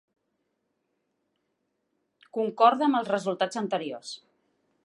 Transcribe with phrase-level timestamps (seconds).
[2.39, 4.19] Concorda amb els resultats anteriors.